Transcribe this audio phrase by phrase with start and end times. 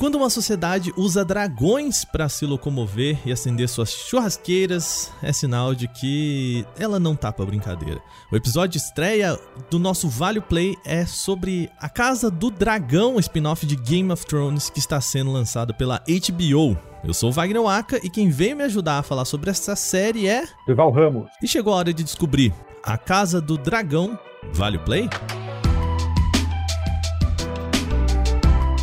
[0.00, 5.86] Quando uma sociedade usa dragões para se locomover e acender suas churrasqueiras, é sinal de
[5.86, 8.00] que ela não tá pra brincadeira.
[8.32, 9.38] O episódio de estreia
[9.70, 14.70] do nosso Vale Play é sobre A Casa do Dragão, spin-off de Game of Thrones
[14.70, 16.78] que está sendo lançado pela HBO.
[17.04, 20.26] Eu sou o Wagner Waka e quem veio me ajudar a falar sobre essa série
[20.26, 20.48] é.
[20.66, 21.28] Durval Ramos.
[21.42, 24.18] E chegou a hora de descobrir: A Casa do Dragão
[24.54, 25.10] vale play?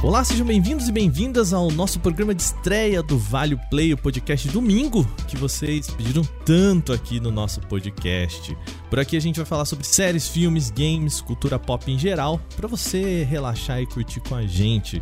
[0.03, 4.47] Olá, sejam bem-vindos e bem-vindas ao nosso programa de estreia do Vale Play, o podcast
[4.49, 8.55] domingo que vocês pediram tanto aqui no nosso podcast.
[8.91, 12.67] Por aqui a gente vai falar sobre séries, filmes, games, cultura pop em geral, para
[12.67, 15.01] você relaxar e curtir com a gente.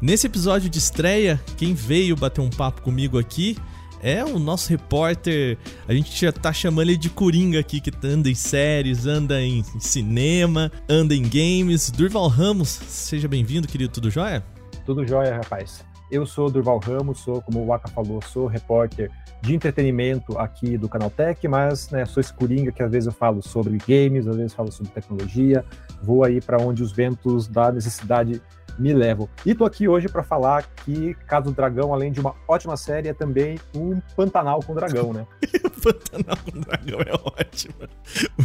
[0.00, 3.58] Nesse episódio de estreia, quem veio bater um papo comigo aqui
[4.02, 5.58] é o nosso repórter.
[5.86, 9.62] A gente já tá chamando ele de Coringa aqui, que anda em séries, anda em
[9.78, 11.90] cinema, anda em games.
[11.90, 13.92] Durval Ramos, seja bem-vindo, querido.
[13.92, 14.42] Tudo jóia?
[14.84, 15.84] Tudo jóia, rapaz.
[16.10, 19.10] Eu sou Durval Ramos, sou, como o Waka falou, sou repórter
[19.40, 23.40] de entretenimento aqui do Canaltech, mas né, sou esse coringa que às vezes eu falo
[23.42, 25.64] sobre games, às vezes falo sobre tecnologia,
[26.02, 28.42] vou aí para onde os ventos da necessidade
[28.78, 29.28] me levam.
[29.44, 33.08] E tô aqui hoje para falar que Casa do Dragão, além de uma ótima série,
[33.08, 35.26] é também um Pantanal com Dragão, né?
[35.82, 37.74] Pantanal com Dragão é ótimo.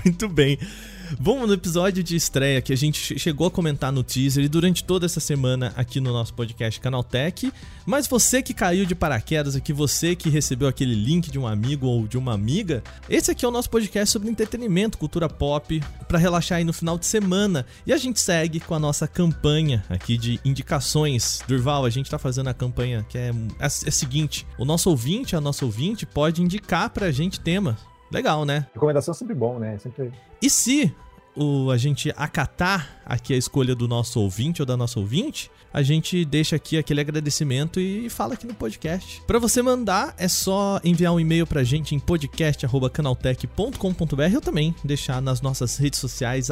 [0.03, 0.57] Muito bem.
[1.19, 4.83] Vamos no episódio de estreia que a gente chegou a comentar no teaser e durante
[4.83, 7.51] toda essa semana aqui no nosso podcast Canaltech.
[7.85, 11.85] Mas você que caiu de paraquedas aqui, você que recebeu aquele link de um amigo
[11.85, 16.17] ou de uma amiga, esse aqui é o nosso podcast sobre entretenimento, cultura pop, para
[16.17, 17.65] relaxar aí no final de semana.
[17.85, 21.41] E a gente segue com a nossa campanha aqui de indicações.
[21.47, 24.89] Durval, a gente tá fazendo a campanha que é, é, é a seguinte: o nosso
[24.89, 27.75] ouvinte, a nossa ouvinte, pode indicar pra gente temas
[28.11, 28.67] Legal, né?
[28.73, 29.77] Recomendação é sempre bom, né?
[29.79, 30.11] Sempre...
[30.41, 30.93] E se
[31.35, 35.81] o, a gente acatar aqui a escolha do nosso ouvinte ou da nossa ouvinte, a
[35.83, 39.21] gente deixa aqui aquele agradecimento e fala aqui no podcast.
[39.27, 45.21] Para você mandar, é só enviar um e-mail pra gente em podcast@canaltech.com.br ou também deixar
[45.21, 46.47] nas nossas redes sociais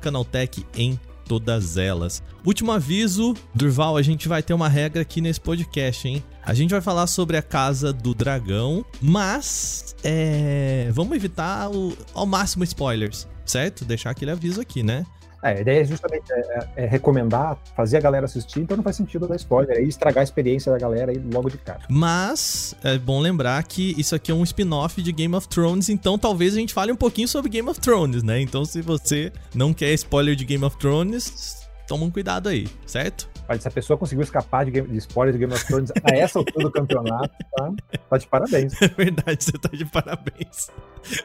[0.00, 0.98] @canaltech em
[1.30, 2.20] todas elas.
[2.44, 6.24] Último aviso, Durval, a gente vai ter uma regra aqui nesse podcast, hein?
[6.42, 12.26] A gente vai falar sobre a Casa do Dragão, mas é, vamos evitar o, ao
[12.26, 13.84] máximo spoilers, certo?
[13.84, 15.06] Deixar aquele aviso aqui, né?
[15.42, 18.84] É, a ideia é justamente é, é, é, recomendar, fazer a galera assistir, então não
[18.84, 21.80] faz sentido dar spoiler e estragar a experiência da galera aí logo de cara.
[21.88, 26.18] Mas é bom lembrar que isso aqui é um spin-off de Game of Thrones, então
[26.18, 28.40] talvez a gente fale um pouquinho sobre Game of Thrones, né?
[28.40, 33.29] Então se você não quer spoiler de Game of Thrones, toma um cuidado aí, certo?
[33.58, 36.38] Se a pessoa conseguiu escapar de, game, de spoiler de Game of Thrones a essa
[36.38, 37.72] altura do campeonato, tá,
[38.08, 38.74] tá de parabéns.
[38.80, 40.70] É verdade, você tá de parabéns.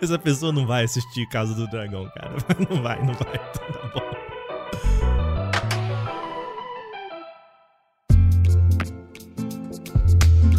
[0.01, 2.35] Essa pessoa não vai assistir Casa do Dragão, cara.
[2.69, 3.37] Não vai, não vai.
[3.37, 5.14] Tá bom.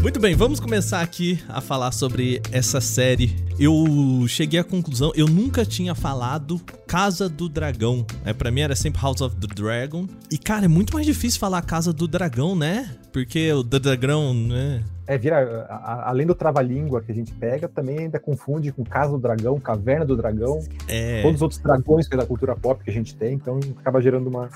[0.06, 3.34] Muito bem, vamos começar aqui a falar sobre essa série.
[3.58, 8.06] Eu cheguei à conclusão, eu nunca tinha falado Casa do Dragão.
[8.24, 10.06] É, para mim era sempre House of the Dragon.
[10.30, 12.88] E cara, é muito mais difícil falar Casa do Dragão, né?
[13.12, 14.84] Porque o The Dragão, né?
[15.08, 19.10] É, vira, a, além do trava-língua que a gente pega, também ainda confunde com Casa
[19.10, 21.20] do Dragão, Caverna do Dragão, é...
[21.22, 24.00] todos os outros dragões que é da cultura pop que a gente tem, então acaba
[24.00, 24.48] gerando uma,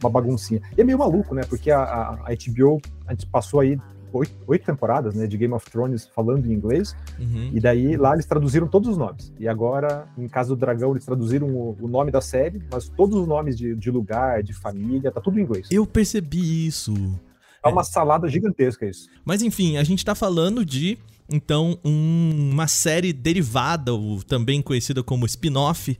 [0.00, 0.62] uma baguncinha.
[0.74, 1.42] E é meio maluco, né?
[1.46, 3.78] Porque a, a, a HBO, a gente passou aí
[4.14, 6.96] oito, oito temporadas né, de Game of Thrones falando em inglês.
[7.18, 7.50] Uhum.
[7.52, 9.32] E daí lá eles traduziram todos os nomes.
[9.38, 13.18] E agora, em Casa do Dragão, eles traduziram o, o nome da série, mas todos
[13.18, 15.68] os nomes de, de, lugar, de família, tá tudo em inglês.
[15.70, 16.94] Eu percebi isso.
[17.64, 19.08] É uma salada gigantesca isso.
[19.24, 20.98] Mas enfim, a gente tá falando de
[21.30, 25.98] então um, uma série derivada, ou também conhecida como spin-off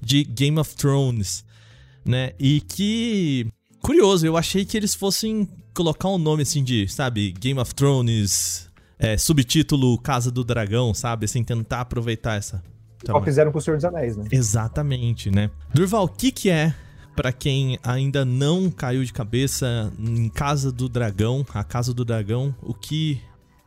[0.00, 1.44] de Game of Thrones,
[2.04, 2.32] né?
[2.38, 3.48] E que
[3.82, 5.48] curioso, eu achei que eles fossem
[5.80, 11.24] colocar um nome assim de, sabe, Game of Thrones, é, subtítulo Casa do Dragão, sabe?
[11.24, 12.62] Assim, tentar aproveitar essa.
[13.06, 14.26] Só fizeram com o Senhor dos Anéis, né?
[14.30, 15.50] Exatamente, né?
[15.72, 16.74] Durval, o que, que é,
[17.16, 22.54] para quem ainda não caiu de cabeça em Casa do Dragão, a Casa do Dragão,
[22.60, 23.18] o que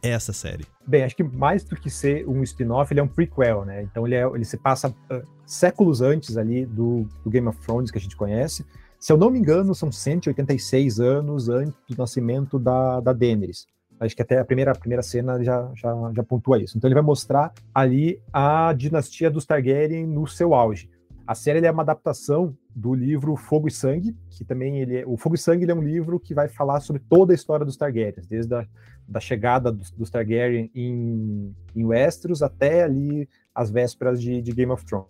[0.04, 0.68] é essa série?
[0.86, 3.82] Bem, acho que mais do que ser um spin-off, ele é um prequel, né?
[3.82, 7.90] Então ele, é, ele se passa uh, séculos antes ali do, do Game of Thrones
[7.90, 8.64] que a gente conhece.
[9.04, 13.68] Se eu não me engano, são 186 anos antes do nascimento da, da Daenerys.
[14.00, 16.78] Acho que até a primeira, a primeira cena já, já, já pontua isso.
[16.78, 20.90] Então ele vai mostrar ali a dinastia dos Targaryen no seu auge.
[21.28, 25.18] A série é uma adaptação do livro Fogo e Sangue, que também ele é, o
[25.18, 28.26] Fogo e Sangue é um livro que vai falar sobre toda a história dos Targaryens,
[28.26, 28.66] desde a
[29.08, 34.72] da chegada dos, dos Targaryen em, em Westeros até ali as vésperas de, de, Game
[34.72, 35.08] of Thrones.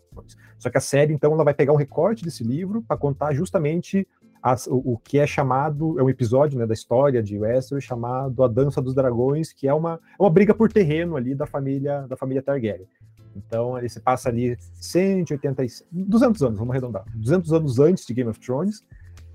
[0.58, 4.08] Só que a série, então, ela vai pegar um recorte desse livro para contar justamente
[4.42, 8.44] as, o, o, que é chamado, é um episódio né, da história de Westeros chamado
[8.44, 12.06] A Dança dos Dragões, que é uma, é uma briga por terreno ali da família,
[12.08, 12.88] da família Targaryen.
[13.36, 18.30] Então ele se passa ali 180, 200 anos, vamos arredondar, 200 anos antes de Game
[18.30, 18.84] of Thrones,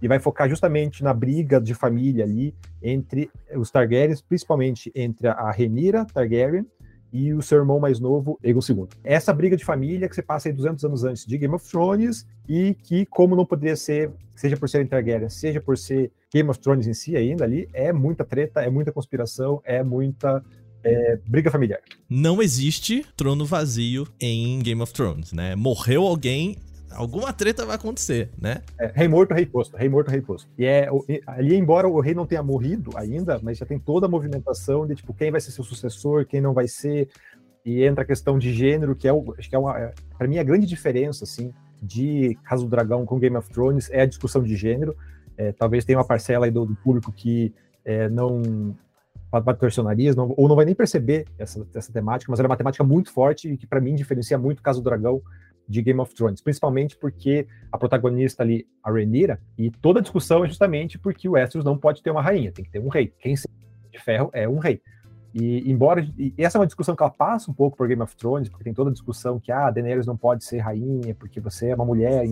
[0.00, 5.50] e vai focar justamente na briga de família ali entre os Targaryens, principalmente entre a
[5.50, 6.66] Rhaenyra Targaryen
[7.12, 8.86] e o seu irmão mais novo, Aegon II.
[9.02, 12.26] Essa briga de família que se passa aí 200 anos antes de Game of Thrones
[12.48, 16.60] e que, como não poderia ser, seja por ser Targaryen, seja por ser Game of
[16.60, 20.44] Thrones em si ainda ali, é muita treta, é muita conspiração, é muita
[20.82, 21.80] é, briga familiar.
[22.08, 25.54] Não existe trono vazio em Game of Thrones, né?
[25.54, 26.56] Morreu alguém,
[26.90, 28.62] alguma treta vai acontecer, né?
[28.78, 30.48] É, rei morto, rei posto, rei morto, rei posto.
[30.58, 30.88] E é
[31.26, 34.94] ali, embora o rei não tenha morrido ainda, mas já tem toda a movimentação de
[34.94, 37.08] tipo quem vai ser seu sucessor, quem não vai ser,
[37.64, 40.26] e entra a questão de gênero, que é, o, acho que é uma, é, para
[40.26, 41.52] mim a grande diferença assim
[41.82, 44.96] de Casa do Dragão com Game of Thrones é a discussão de gênero.
[45.36, 48.74] É, talvez tenha uma parcela aí do, do público que é, não
[49.82, 52.82] nariz, não, ou não vai nem perceber essa, essa temática, mas ela é uma temática
[52.82, 55.20] muito forte e que para mim diferencia muito Casa do Dragão
[55.68, 60.44] de Game of Thrones, principalmente porque a protagonista ali, a Rhaenyra, e toda a discussão
[60.44, 63.12] é justamente porque o Westeros não pode ter uma rainha, tem que ter um rei.
[63.18, 64.80] Quem de ferro é um rei.
[65.34, 68.16] E embora e essa é uma discussão que ela passa um pouco por Game of
[68.16, 71.68] Thrones, porque tem toda a discussão que ah, Daenerys não pode ser rainha porque você
[71.68, 72.24] é uma mulher,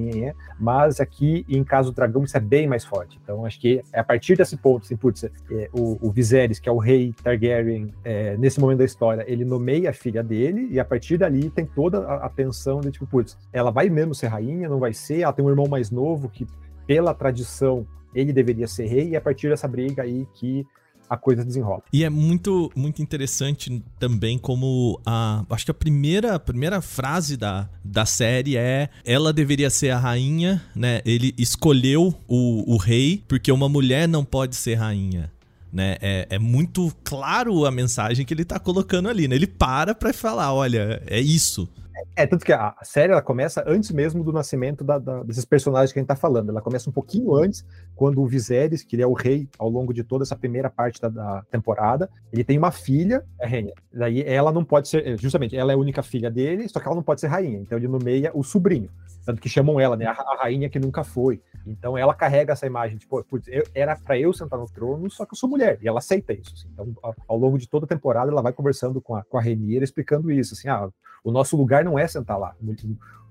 [0.58, 3.18] mas aqui em caso do dragão isso é bem mais forte.
[3.22, 5.30] Então acho que é a partir desse ponto, assim, putz, é,
[5.72, 9.90] o, o Viserys, que é o rei Targaryen, é, nesse momento da história, ele nomeia
[9.90, 13.36] a filha dele e a partir dali tem toda a, a tensão de tipo, putz,
[13.52, 15.20] ela vai mesmo ser rainha, não vai ser?
[15.20, 16.46] Ela tem um irmão mais novo que
[16.86, 20.66] pela tradição ele deveria ser rei e a partir dessa briga aí que
[21.08, 21.82] a coisa desenrola.
[21.92, 25.44] E é muito, muito interessante também como a.
[25.50, 29.98] Acho que a primeira, a primeira frase da, da série é ela deveria ser a
[29.98, 31.00] rainha, né?
[31.04, 35.30] Ele escolheu o, o rei porque uma mulher não pode ser rainha.
[35.72, 35.96] Né?
[36.00, 39.36] É, é muito claro a mensagem que ele tá colocando ali, né?
[39.36, 41.68] Ele para pra falar, olha, é isso.
[42.14, 45.92] É, tanto que a, série ela começa antes mesmo do nascimento da, da, desses personagens
[45.92, 46.50] que a gente tá falando.
[46.50, 47.64] Ela começa um pouquinho antes,
[47.94, 51.00] quando o Viserys, que ele é o rei ao longo de toda essa primeira parte
[51.00, 53.72] da, da temporada, ele tem uma filha, a rainha.
[53.92, 56.96] Daí ela não pode ser, justamente, ela é a única filha dele, só que ela
[56.96, 57.58] não pode ser rainha.
[57.58, 58.90] Então ele nomeia o sobrinho.
[59.24, 60.06] Tanto que chamam ela, né?
[60.06, 61.40] A, a rainha que nunca foi.
[61.66, 65.26] Então ela carrega essa imagem, tipo, putz, eu, era para eu sentar no trono, só
[65.26, 65.78] que eu sou mulher.
[65.82, 66.54] E ela aceita isso.
[66.54, 66.68] Assim.
[66.72, 69.42] Então, ao, ao, longo de toda a temporada, ela vai conversando com a, com a
[69.46, 70.54] explicando isso.
[70.54, 70.88] Assim, ah,
[71.26, 72.54] o nosso lugar não é sentar lá.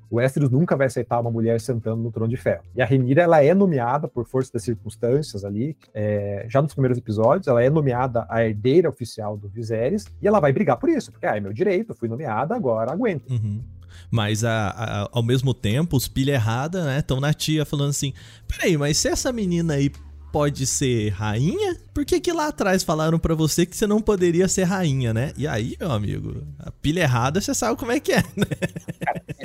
[0.10, 2.62] O Westeros nunca vai aceitar uma mulher sentando no trono de ferro.
[2.76, 6.98] E a Rhaenyra, ela é nomeada por força das circunstâncias ali, é, já nos primeiros
[6.98, 11.10] episódios, ela é nomeada a herdeira oficial do Viserys, e ela vai brigar por isso,
[11.10, 13.32] porque ah, é meu direito, fui nomeada, agora aguento.
[13.32, 13.64] Uhum.
[14.12, 18.12] Mas a, a, ao mesmo tempo, os pilha errada, né, estão na tia falando assim:
[18.46, 19.90] peraí, mas se essa menina aí
[20.36, 21.78] pode ser rainha?
[21.94, 25.32] Por que, que lá atrás falaram para você que você não poderia ser rainha, né?
[25.38, 28.46] E aí, meu amigo, a pilha errada você sabe como é que é, né?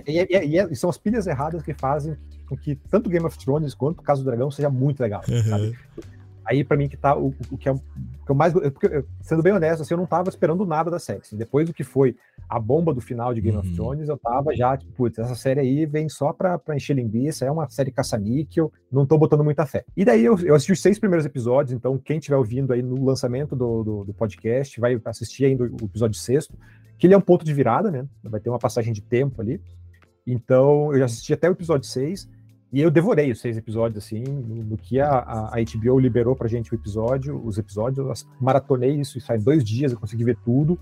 [0.04, 2.16] e, e, e, são as pilhas erradas que fazem
[2.48, 5.42] com que tanto Game of Thrones quanto o Caso do Dragão seja muito legal, uhum.
[5.44, 5.78] sabe?
[6.44, 8.52] Aí, para mim, que tá o, o que é o que eu mais.
[8.52, 11.20] Porque, sendo bem honesto, assim, eu não tava esperando nada da série.
[11.20, 12.16] Assim, depois do que foi
[12.48, 13.62] a bomba do final de Game uhum.
[13.62, 16.94] of Thrones, eu tava já, tipo, putz, essa série aí vem só pra, pra encher
[16.94, 19.84] linguiça, é uma série caça-níquel, não tô botando muita fé.
[19.96, 23.04] E daí eu, eu assisti os seis primeiros episódios, então quem estiver ouvindo aí no
[23.04, 26.58] lançamento do, do, do, podcast vai assistir ainda o episódio sexto,
[26.98, 28.06] que ele é um ponto de virada, né?
[28.22, 29.60] Vai ter uma passagem de tempo ali.
[30.26, 32.28] Então, eu já assisti até o episódio 6
[32.72, 36.72] e eu devorei os seis episódios, assim, no, que a, a, HBO liberou pra gente
[36.72, 40.78] o episódio, os episódios, maratonei isso, isso em dois dias, eu consegui ver tudo,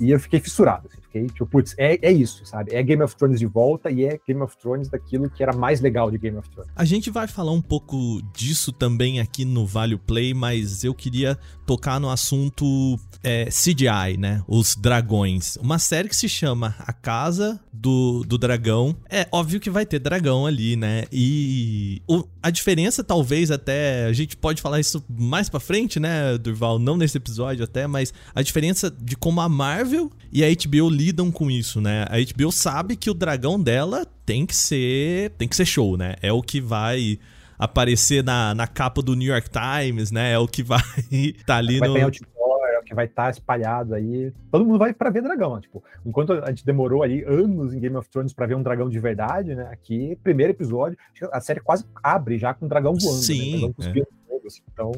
[0.00, 2.74] e eu fiquei fissurado, assim, fiquei, tipo, putz, é, é isso, sabe?
[2.74, 5.80] É Game of Thrones de volta e é Game of Thrones daquilo que era mais
[5.80, 6.70] legal de Game of Thrones.
[6.74, 11.38] A gente vai falar um pouco disso também aqui no Vale Play, mas eu queria
[11.64, 14.42] tocar no assunto é, CGI, né?
[14.46, 15.56] Os dragões.
[15.56, 18.96] Uma série que se chama A Casa do, do Dragão.
[19.10, 21.04] É óbvio que vai ter dragão ali, né?
[21.10, 24.06] E o, a diferença, talvez, até.
[24.06, 26.78] A gente pode falar isso mais pra frente, né, Durval?
[26.78, 29.85] Não nesse episódio até, mas a diferença de como a Marvel
[30.32, 32.04] e a HBO lidam com isso, né?
[32.08, 35.30] A HBO sabe que o dragão dela tem que ser.
[35.38, 36.14] tem que ser show, né?
[36.20, 37.18] É o que vai
[37.58, 40.32] aparecer na, na capa do New York Times, né?
[40.32, 41.96] É o que vai estar tá ali vai no.
[41.96, 44.32] Outdoor, é o que vai estar tá espalhado aí.
[44.50, 47.96] Todo mundo vai para ver dragão, tipo, enquanto a gente demorou ali anos em Game
[47.96, 49.68] of Thrones para ver um dragão de verdade, né?
[49.72, 50.98] Aqui, primeiro episódio,
[51.32, 53.16] a série quase abre já com um dragão voando.
[53.16, 53.22] Né?
[53.22, 53.66] Sim.
[53.66, 53.74] Né?
[53.78, 54.28] Dragão é.
[54.28, 54.62] fogo, assim.
[54.72, 54.92] Então,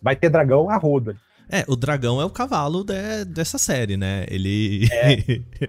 [0.00, 1.16] vai ter dragão a roda.
[1.48, 4.24] É, o dragão é o cavalo de, dessa série, né?
[4.28, 4.88] Ele.
[4.90, 5.40] É.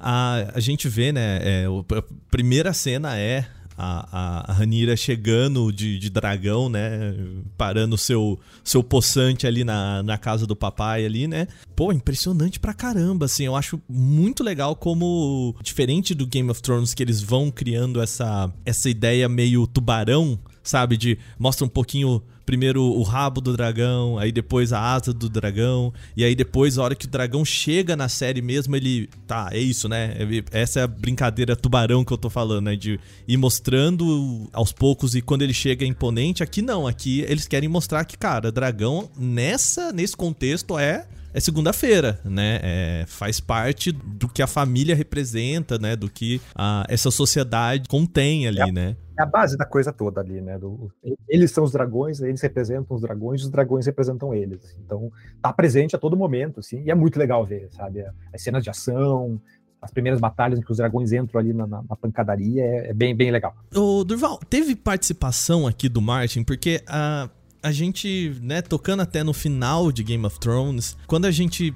[0.00, 1.38] a, a gente vê, né?
[1.42, 3.46] É, a primeira cena é
[3.78, 7.14] a, a Ranira chegando de, de dragão, né?
[7.58, 11.46] Parando seu seu poçante ali na, na casa do papai ali, né?
[11.74, 13.44] Pô, impressionante pra caramba, assim.
[13.44, 18.50] Eu acho muito legal como, diferente do Game of Thrones, que eles vão criando essa,
[18.64, 20.38] essa ideia meio tubarão,
[20.68, 20.96] sabe?
[20.96, 25.92] De mostra um pouquinho primeiro o rabo do dragão, aí depois a asa do dragão,
[26.16, 29.10] e aí depois, a hora que o dragão chega na série mesmo, ele.
[29.26, 30.14] Tá, é isso, né?
[30.52, 32.76] Essa é a brincadeira tubarão que eu tô falando, né?
[32.76, 36.42] De ir mostrando aos poucos e quando ele chega imponente.
[36.42, 42.18] Aqui não, aqui eles querem mostrar que, cara, dragão nessa, nesse contexto é é segunda-feira,
[42.24, 42.60] né?
[42.62, 45.94] É, faz parte do que a família representa, né?
[45.94, 48.96] Do que a, essa sociedade contém ali, é, né?
[49.18, 50.58] É a base da coisa toda ali, né?
[50.58, 50.90] Do,
[51.28, 54.76] eles são os dragões, eles representam os dragões, os dragões representam eles.
[54.84, 58.04] Então, tá presente a todo momento, assim, e é muito legal ver, sabe?
[58.32, 59.40] As cenas de ação,
[59.80, 62.94] as primeiras batalhas em que os dragões entram ali na, na, na pancadaria, é, é,
[62.94, 63.54] bem, bem legal.
[63.74, 67.28] Ô, Durval, teve participação aqui do Martin, porque a
[67.66, 71.74] a gente, né, tocando até no final de Game of Thrones, quando a gente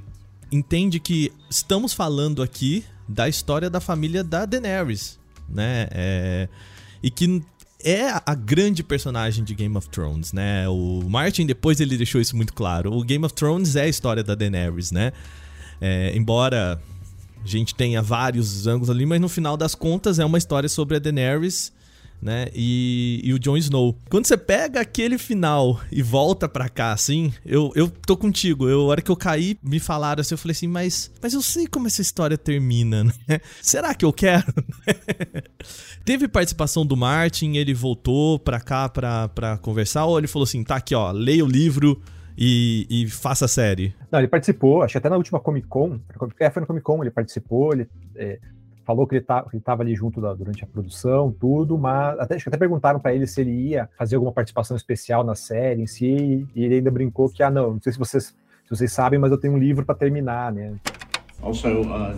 [0.53, 5.19] entende que estamos falando aqui da história da família da Daenerys,
[5.49, 5.89] né?
[5.91, 6.49] É,
[7.02, 7.42] e que
[7.83, 10.69] é a grande personagem de Game of Thrones, né?
[10.69, 12.92] O Martin depois ele deixou isso muito claro.
[12.92, 15.12] O Game of Thrones é a história da Daenerys, né?
[15.80, 16.80] É, embora
[17.42, 20.97] a gente tenha vários ângulos ali, mas no final das contas é uma história sobre
[20.97, 21.73] a Daenerys
[22.21, 22.49] né?
[22.55, 23.97] E, e o Jon Snow.
[24.09, 28.69] Quando você pega aquele final e volta pra cá, assim, eu, eu tô contigo.
[28.69, 31.43] Eu, a hora que eu caí, me falaram assim, eu falei assim, mas, mas eu
[31.43, 33.41] sei como essa história termina, né?
[33.62, 34.53] Será que eu quero?
[36.05, 40.65] Teve participação do Martin, ele voltou pra cá pra, pra conversar, ou ele falou assim,
[40.65, 42.00] tá aqui, ó, leia o livro,
[42.37, 43.95] e, e, faça a série?
[44.11, 46.00] Não, ele participou, acho que até na última Comic Con,
[46.39, 47.87] é, foi na Comic Con, ele participou, ele
[48.17, 48.39] é,
[48.91, 52.57] falou que ele tá, estava ali junto da, durante a produção, tudo, mas até, até
[52.57, 56.65] perguntaram para ele se ele ia fazer alguma participação especial na série em si, e
[56.65, 59.39] ele ainda brincou que, ah, não, não sei se vocês, se vocês sabem, mas eu
[59.39, 60.75] tenho um livro para terminar, né?
[61.41, 62.15] Also, uh,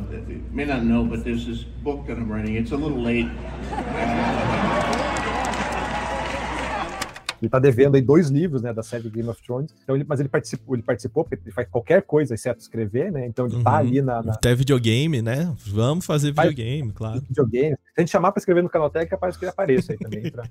[0.50, 2.56] may not know, but there's this book that I'm writing.
[2.56, 3.30] It's a little late.
[7.42, 9.74] Ele tá devendo aí dois livros, né, da série Game of Thrones.
[9.82, 13.26] Então ele, mas ele participou, ele participou porque ele faz qualquer coisa exceto escrever, né?
[13.26, 13.64] Então ele tá uhum.
[13.64, 15.52] tá ali na, na, Até videogame, né?
[15.66, 17.20] Vamos fazer videogame, faz, claro.
[17.20, 17.74] Videogame.
[17.76, 20.30] Se a gente chamar para escrever no Canaltech, é capaz que ele apareça aí também.
[20.30, 20.44] Pra...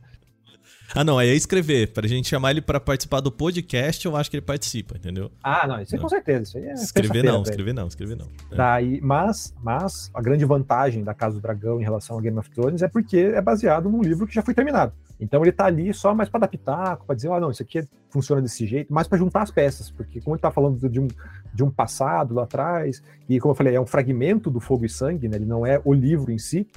[0.93, 1.93] Ah, não, aí é escrever.
[1.93, 5.31] Pra gente chamar ele para participar do podcast, eu acho que ele participa, entendeu?
[5.43, 6.43] Ah, não, isso é com certeza.
[6.43, 8.27] Isso aí é escrever não, escrever não, escrever não.
[8.51, 8.55] É.
[8.55, 12.49] Daí, mas, mas a grande vantagem da Casa do Dragão em relação ao Game of
[12.51, 14.93] Thrones é porque é baseado num livro que já foi terminado.
[15.19, 18.41] Então ele tá ali só mais para adaptar, para dizer, ah, não, isso aqui funciona
[18.41, 21.07] desse jeito, mais para juntar as peças, porque como ele tá falando de um,
[21.53, 24.89] de um passado lá atrás, e como eu falei, é um fragmento do Fogo e
[24.89, 25.37] Sangue, né?
[25.37, 26.67] Ele não é o livro em si,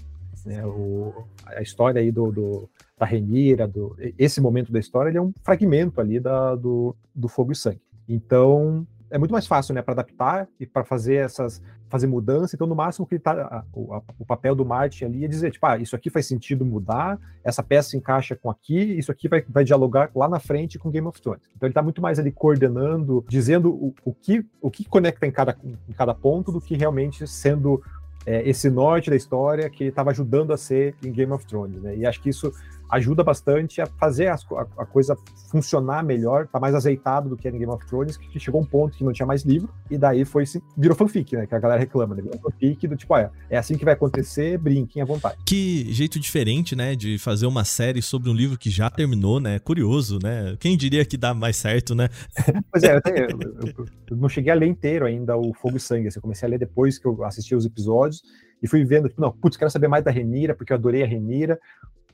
[0.44, 0.64] né?
[0.64, 5.22] O, a história aí do, do da Renira, do, esse momento da história, ele é
[5.22, 7.82] um fragmento ali da, do, do Fogo e Sangue.
[8.08, 12.56] Então, é muito mais fácil, né, para adaptar e para fazer essas fazer mudança.
[12.56, 15.78] Então, no máximo que tá o, o, papel do Martin ali é dizer, tipo, ah,
[15.78, 20.10] isso aqui faz sentido mudar, essa peça encaixa com aqui, isso aqui vai, vai dialogar
[20.12, 21.42] lá na frente com Game of Thrones.
[21.54, 25.30] Então, ele está muito mais ali coordenando, dizendo o, o que o que conecta em
[25.30, 27.80] cada em cada ponto do que realmente sendo
[28.26, 31.96] é, esse norte da história que estava ajudando a ser em Game of Thrones, né?
[31.96, 32.52] E acho que isso
[32.90, 34.36] ajuda bastante a fazer a,
[34.78, 35.16] a, coisa
[35.50, 38.64] funcionar melhor, tá mais azeitado do que era em Game of Thrones, que chegou um
[38.64, 40.44] ponto que não tinha mais livro, e daí foi
[40.76, 41.46] virou fanfic, né?
[41.46, 42.22] Que a galera reclama, né?
[42.22, 45.36] Virou fanfic do tipo, olha, é assim que vai acontecer, brinquem à vontade.
[45.46, 46.94] Que jeito diferente, né?
[46.94, 49.58] De fazer uma série sobre um livro que já terminou, né?
[49.58, 50.56] Curioso, né?
[50.60, 52.08] Quem diria que dá mais certo, né?
[52.70, 55.76] pois é, eu, até, eu, eu, eu, não cheguei a ler inteiro ainda o Fogo
[55.76, 58.22] e Sangue, assim, eu comecei a ler depois que eu assisti os episódios,
[58.64, 61.06] e fui vendo, tipo, não, putz, quero saber mais da Renira, porque eu adorei a
[61.06, 61.60] Renira.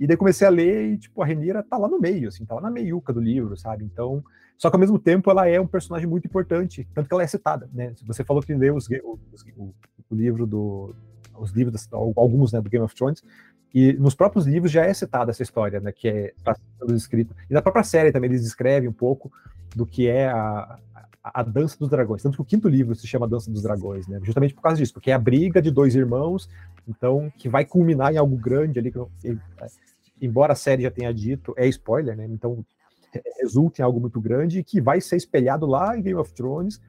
[0.00, 2.56] E daí comecei a ler e, tipo, a Renira tá lá no meio, assim, tá
[2.56, 3.84] lá na meiuca do livro, sabe?
[3.84, 4.20] Então,
[4.58, 7.26] só que ao mesmo tempo ela é um personagem muito importante, tanto que ela é
[7.28, 7.94] citada, né?
[8.04, 8.88] Você falou que leu os,
[9.32, 9.72] os, o,
[10.10, 10.92] o, livro do...
[11.38, 13.22] os livros, alguns, né, do Game of Thrones,
[13.72, 16.32] e nos próprios livros já é citada essa história, né, que é
[16.88, 17.32] escrita.
[17.48, 19.30] E na própria série também eles descrevem um pouco
[19.74, 20.78] do que é a,
[21.22, 22.22] a, Dança dos Dragões.
[22.22, 24.20] Tanto que o quinto livro se chama Dança dos Dragões, né?
[24.22, 26.48] Justamente por causa disso, porque é a briga de dois irmãos,
[26.88, 28.90] então, que vai culminar em algo grande ali.
[28.90, 29.38] Que,
[30.20, 32.26] embora a série já tenha dito, é spoiler, né?
[32.30, 32.64] Então,
[33.40, 36.80] resulta em algo muito grande que vai ser espelhado lá em Game of Thrones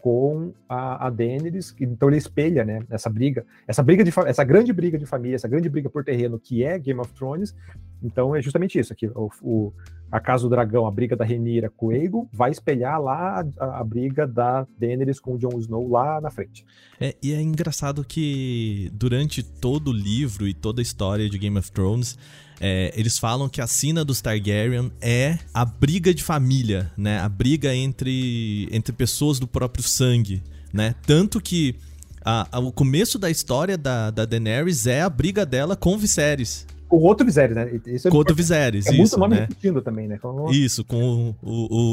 [0.00, 4.72] com a, a Daenerys, então ele espelha, né, essa briga, essa briga de essa grande
[4.72, 7.54] briga de família, essa grande briga por terreno que é Game of Thrones.
[8.02, 9.72] Então é justamente isso aqui, o, o
[10.10, 13.80] a Casa do Dragão, a briga da Renira com o Aegon, vai espelhar lá a,
[13.80, 16.64] a, briga da Daenerys com o Jon Snow lá na frente.
[17.00, 21.56] É, e é engraçado que durante todo o livro e toda a história de Game
[21.58, 22.18] of Thrones,
[22.60, 27.18] é, eles falam que a sina dos Targaryen é a briga de família, né?
[27.20, 30.94] A briga entre, entre pessoas do próprio sangue, né?
[31.06, 31.76] Tanto que
[32.22, 36.66] a, a, o começo da história da, da Daenerys é a briga dela com Viserys,
[36.90, 37.80] com outro Viserys, né?
[37.86, 39.40] Isso é com outro Viserys, é isso, muito nome né?
[39.42, 40.18] repetindo também, né?
[40.18, 40.50] Com...
[40.50, 41.46] Isso, com o,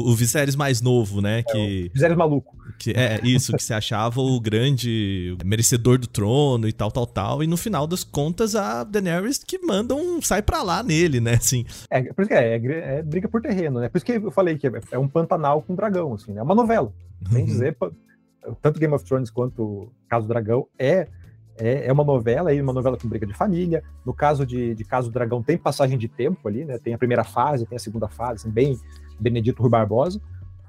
[0.08, 1.38] o, o Viserys mais novo, né?
[1.38, 1.90] É, que...
[1.94, 2.56] Viserys maluco.
[2.80, 7.44] Que, é, isso, que se achava o grande merecedor do trono e tal, tal, tal.
[7.44, 11.34] E no final das contas, a Daenerys que manda um sai pra lá nele, né?
[11.34, 11.64] Assim.
[11.88, 13.88] É, por isso que é, é, é briga por terreno, né?
[13.88, 16.40] Por isso que eu falei que é, é um Pantanal com dragão, assim, né?
[16.40, 16.92] É uma novela.
[17.30, 17.46] Sem uhum.
[17.46, 17.76] dizer,
[18.60, 21.06] tanto Game of Thrones quanto Caso Dragão é
[21.58, 23.82] é, é uma novela, aí uma novela com briga de família.
[24.04, 26.78] No caso de, de Caso do Dragão, tem passagem de tempo ali, né?
[26.78, 28.78] Tem a primeira fase, tem a segunda fase, assim, bem
[29.18, 30.20] Benedito Rui Barbosa.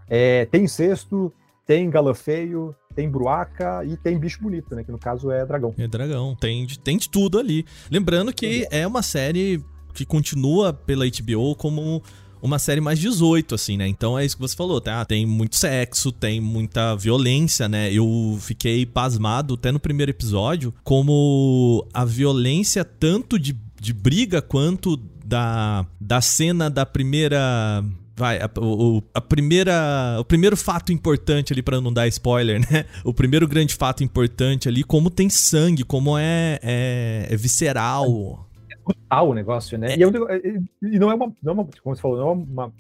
[0.10, 1.32] É, tem incesto,
[1.66, 4.84] tem galafeio, tem bruaca e tem bicho bonito, né?
[4.84, 5.74] Que no caso é dragão.
[5.78, 7.66] É dragão, tem tem de tudo ali.
[7.92, 12.02] Lembrando que é uma série que continua pela HBO como
[12.42, 13.88] uma série mais 18, assim, né?
[13.88, 15.04] Então é isso que você falou, tá?
[15.06, 17.92] Tem muito sexo, tem muita violência, né?
[17.92, 24.98] Eu fiquei pasmado até no primeiro episódio como a violência tanto de, de briga quanto
[25.26, 27.84] da, da cena da primeira
[28.20, 32.86] vai, a, o, a primeira, o primeiro fato importante ali para não dar spoiler, né?
[33.04, 38.49] O primeiro grande fato importante ali, como tem sangue, como é, é, é visceral
[38.94, 39.94] brutal o negócio, né?
[39.94, 39.98] É.
[39.98, 42.74] E, é, e, não, é uma, não é uma, como você falou, não é uma,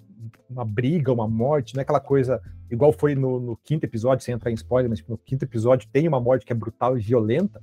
[0.49, 4.33] uma briga, uma morte, não é aquela coisa igual foi no, no, quinto episódio, sem
[4.33, 7.61] entrar em spoiler, mas no quinto episódio tem uma morte que é brutal e violenta,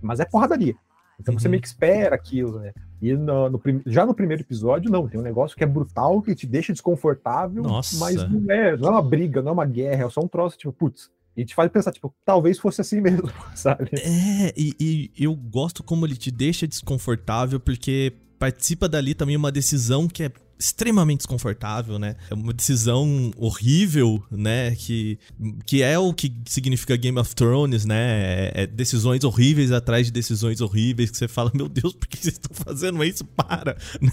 [0.00, 0.74] mas é porradaria.
[1.18, 1.40] Então uhum.
[1.40, 2.72] você meio que espera aquilo, né?
[3.00, 6.34] E no, no, já no primeiro episódio, não, tem um negócio que é brutal, que
[6.34, 7.98] te deixa desconfortável, Nossa.
[7.98, 10.58] mas não é, não é uma briga, não é uma guerra, é só um troço,
[10.58, 13.90] tipo, putz, e te faz pensar, tipo, talvez fosse assim mesmo, sabe?
[13.94, 19.52] É, e, e, eu gosto como ele te deixa desconfortável, porque participa dali também uma
[19.52, 22.16] decisão que é extremamente desconfortável, né?
[22.30, 24.74] É uma decisão horrível, né?
[24.76, 25.18] Que,
[25.66, 28.50] que é o que significa Game of Thrones, né?
[28.54, 32.16] É, é decisões horríveis atrás de decisões horríveis que você fala, meu Deus, por que
[32.16, 33.24] vocês estão fazendo isso?
[33.24, 33.76] Para!
[34.02, 34.10] Né?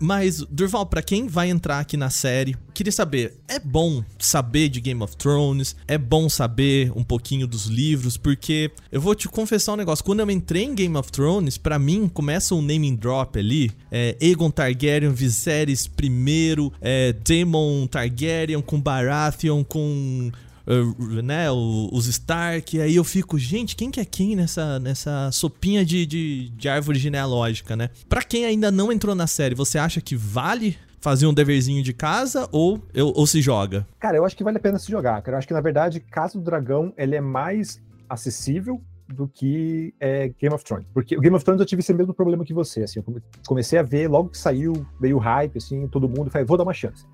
[0.00, 4.80] Mas, Durval, para quem vai entrar aqui na série, queria saber, é bom saber de
[4.80, 5.76] Game of Thrones?
[5.86, 8.16] É bom saber um pouquinho dos livros?
[8.16, 11.78] Porque eu vou te confessar um negócio, quando eu entrei em Game of Thrones, para
[11.78, 18.80] mim começa um naming drop ali, é, Aegon Targaryen, Viserys Primeiro, é, Daemon Targaryen com
[18.80, 20.30] Baratheon, com
[20.64, 25.84] Uh, né, os Stark, aí eu fico, gente, quem que é quem nessa, nessa sopinha
[25.84, 27.90] de, de, de, árvore genealógica, né?
[28.08, 31.92] Pra quem ainda não entrou na série, você acha que vale fazer um deverzinho de
[31.92, 33.84] casa ou, ou se joga?
[33.98, 35.34] Cara, eu acho que vale a pena se jogar, cara.
[35.34, 38.80] Eu acho que, na verdade, Casa do Dragão, ele é mais acessível
[39.12, 40.86] do que é, Game of Thrones.
[40.92, 43.78] Porque o Game of Thrones eu tive esse mesmo problema que você, assim, eu comecei
[43.78, 47.06] a ver logo que saiu, meio hype, assim, todo mundo, falei, vou dar uma chance.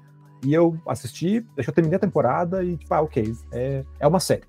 [0.44, 4.20] E eu assisti, deixa eu terminar a temporada e, tipo, ah, ok, é, é uma
[4.20, 4.44] série.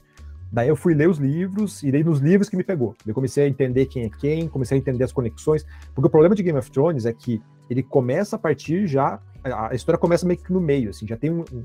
[0.52, 2.96] Daí eu fui ler os livros, e nos livros que me pegou.
[3.06, 6.36] Eu comecei a entender quem é quem, comecei a entender as conexões, porque o problema
[6.36, 10.40] de Game of Thrones é que ele começa a partir já, a história começa meio
[10.40, 11.64] que no meio, assim, já tem um, um,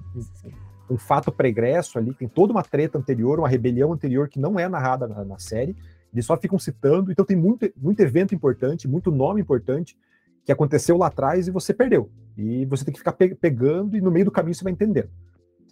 [0.90, 4.68] um fato pregresso ali, tem toda uma treta anterior, uma rebelião anterior que não é
[4.68, 5.76] narrada na, na série,
[6.12, 9.96] eles só ficam citando, então tem muito, muito evento importante, muito nome importante
[10.44, 12.10] que aconteceu lá atrás e você perdeu.
[12.36, 15.08] E você tem que ficar pe pegando e no meio do caminho você vai entendendo.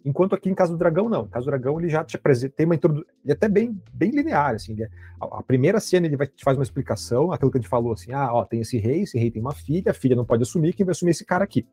[0.04, 1.24] Enquanto aqui em Casa do Dragão, não.
[1.26, 3.80] Em Casa do Dragão, ele já te apresenta, tem uma introdução, ele é até bem,
[3.92, 4.80] bem linear, assim.
[4.82, 4.88] É,
[5.20, 7.92] a, a, primeira cena ele vai te faz uma explicação, aquilo que a gente falou,
[7.92, 10.42] assim, ah, ó, tem esse rei, esse rei tem uma filha, a filha não pode
[10.42, 11.66] assumir, quem vai assumir esse cara aqui.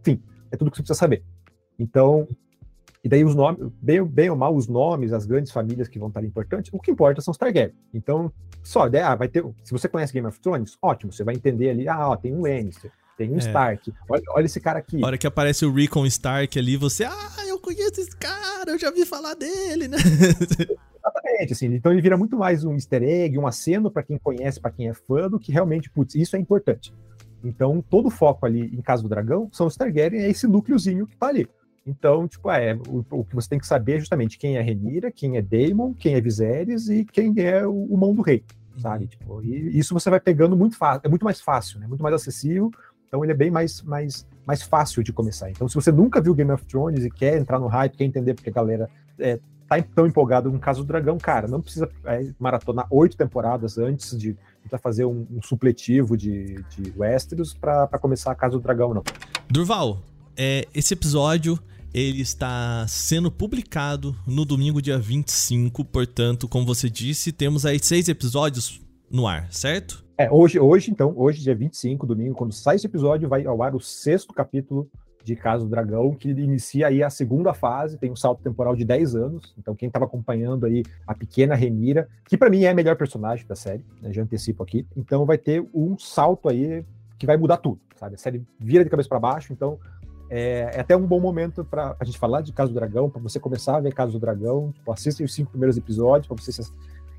[0.00, 1.24] Enfim, é tudo que você precisa saber.
[1.76, 2.28] Então,
[3.04, 6.08] e daí os nomes, bem, bem ou mal, os nomes, as grandes famílias que vão
[6.08, 7.74] estar importantes, o que importa são os Targaryen.
[7.92, 9.44] Então, só, ah, vai ter.
[9.62, 12.40] Se você conhece Game of Thrones, ótimo, você vai entender ali, ah, ó, tem um
[12.40, 13.40] Lannister, tem um é.
[13.40, 13.92] Stark.
[14.08, 15.04] Olha, olha esse cara aqui.
[15.04, 18.78] A hora que aparece o Rickon Stark ali, você, ah, eu conheço esse cara, eu
[18.78, 19.98] já vi falar dele, né?
[20.96, 24.58] Exatamente, assim, então ele vira muito mais um easter egg, um aceno para quem conhece,
[24.58, 26.90] para quem é fã, do que realmente, putz, isso é importante.
[27.44, 31.06] Então, todo o foco ali em Casa do Dragão são os Targaryen, é esse núcleozinho
[31.06, 31.46] que tá ali.
[31.86, 35.10] Então, tipo, é, o, o, que você tem que saber é justamente quem é Renira,
[35.10, 38.42] quem é Daemon, quem é Viserys e quem é o, o mão do rei,
[38.78, 39.04] sabe?
[39.04, 39.08] Uhum.
[39.08, 41.86] Tipo, e isso você vai pegando muito fácil, é muito mais fácil, né?
[41.86, 42.70] Muito mais acessível,
[43.06, 45.50] então ele é bem mais, mais, mais fácil de começar.
[45.50, 48.32] Então, se você nunca viu Game of Thrones e quer entrar no hype, quer entender
[48.32, 51.88] porque a galera é, tá tão empolgada com o caso do dragão, cara, não precisa
[52.06, 57.86] é, maratonar oito temporadas antes de tentar fazer um, um supletivo de, de Westeros para
[58.00, 59.02] começar a Casa do Dragão, não.
[59.50, 60.00] Durval,
[60.36, 61.58] é, esse episódio
[61.94, 65.84] ele está sendo publicado no domingo, dia 25.
[65.84, 70.04] Portanto, como você disse, temos aí seis episódios no ar, certo?
[70.18, 73.76] É, hoje, hoje, então, hoje, dia 25, domingo, quando sai esse episódio, vai ao ar
[73.76, 74.90] o sexto capítulo
[75.22, 78.84] de Casa do Dragão, que inicia aí a segunda fase, tem um salto temporal de
[78.84, 79.54] 10 anos.
[79.56, 83.46] Então, quem estava acompanhando aí a pequena Renira, que para mim é a melhor personagem
[83.46, 84.84] da série, né, já antecipo aqui.
[84.96, 86.84] Então, vai ter um salto aí
[87.18, 88.16] que vai mudar tudo, sabe?
[88.16, 89.78] A série vira de cabeça para baixo, então
[90.30, 93.20] é, é, até um bom momento para a gente falar de Casa do Dragão, para
[93.20, 94.72] você começar a ver Casa do Dragão.
[94.72, 94.92] Tipo,
[95.24, 96.62] os cinco primeiros episódios, para você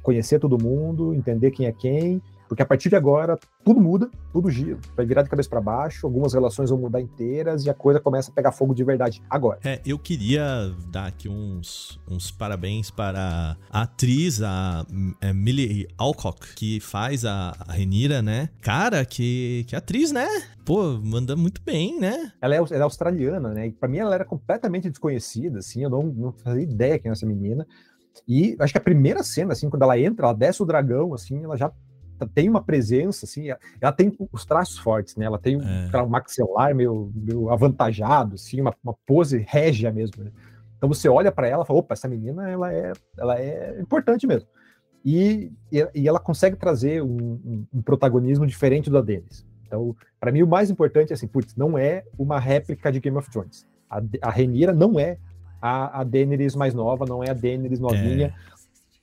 [0.01, 4.49] conhecer todo mundo, entender quem é quem porque a partir de agora, tudo muda, tudo
[4.49, 7.99] gira, vai virar de cabeça para baixo, algumas relações vão mudar inteiras e a coisa
[7.99, 9.59] começa a pegar fogo de verdade agora.
[9.63, 14.85] É, eu queria dar aqui uns, uns parabéns para a atriz, a
[15.21, 18.49] é, Millie Alcock, que faz a, a Renira, né?
[18.61, 20.27] Cara, que, que atriz, né?
[20.63, 22.31] Pô, manda muito bem, né?
[22.41, 23.67] Ela é, ela é australiana, né?
[23.67, 27.11] E pra mim ela era completamente desconhecida, assim, eu não, não fazia ideia quem é
[27.11, 27.65] essa menina.
[28.27, 31.43] E acho que a primeira cena, assim, quando ela entra, ela desce o dragão, assim,
[31.43, 31.71] ela já
[32.33, 33.47] tem uma presença, assim,
[33.81, 35.25] ela tem os traços fortes, né?
[35.25, 36.01] Ela tem é.
[36.01, 40.31] um maxilar meio, meio avantajado, assim, uma, uma pose régia mesmo, né?
[40.77, 44.27] Então você olha para ela e fala, opa, essa menina, ela é, ela é importante
[44.27, 44.47] mesmo.
[45.03, 49.45] E, e ela consegue trazer um, um, um protagonismo diferente do deles.
[49.65, 53.17] Então, para mim, o mais importante é assim, putz, não é uma réplica de Game
[53.17, 53.67] of Thrones.
[53.89, 55.17] A, a Renira não é
[55.61, 58.27] a, a Daenerys mais nova, não é a Daenerys novinha.
[58.27, 58.54] É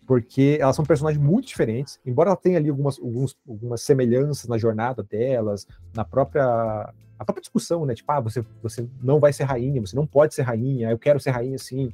[0.07, 4.59] porque elas são personagens muito diferentes, embora ela tenha ali algumas, alguns, algumas semelhanças na
[4.59, 7.95] jornada delas, na própria a própria discussão, né?
[7.95, 11.21] Tipo, ah, você, você não vai ser rainha, você não pode ser rainha, eu quero
[11.21, 11.93] ser rainha sim.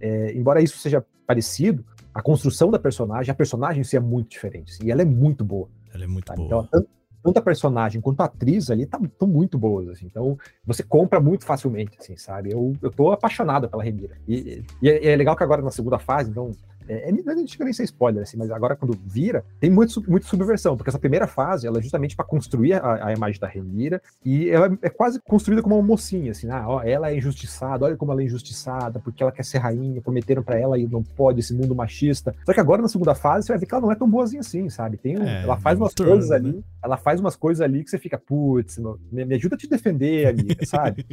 [0.00, 4.30] É, embora isso seja parecido, a construção da personagem, a personagem em si é muito
[4.30, 5.68] diferente, e ela é muito boa.
[5.92, 6.46] Ela é muito boa.
[6.46, 6.88] Então, tanto,
[7.22, 10.06] tanto a personagem quanto a atriz ali estão tá, muito boas, assim.
[10.06, 12.52] Então, você compra muito facilmente, assim, sabe?
[12.52, 14.16] Eu, eu tô apaixonado pela Remira.
[14.28, 16.52] E, e é, é legal que agora na segunda fase, então,
[16.88, 20.26] é, é, não chega nem ser spoiler, assim, mas agora quando vira, tem muito, muito
[20.26, 24.00] subversão, porque essa primeira fase, ela é justamente para construir a, a, imagem da Renira,
[24.24, 27.96] e ela é quase construída como uma mocinha, assim, ah, ó, ela é injustiçada, olha
[27.96, 31.40] como ela é injustiçada, porque ela quer ser rainha, prometeram para ela e não pode,
[31.40, 32.34] esse mundo machista.
[32.44, 34.40] Só que agora, na segunda fase, você vai ver que ela não é tão boazinha
[34.40, 34.96] assim, sabe?
[34.96, 36.62] Tem um, é, ela faz umas coisas ali, né?
[36.82, 38.78] ela faz umas coisas ali que você fica, putz,
[39.12, 41.04] me, me, ajuda a te defender, amiga, sabe?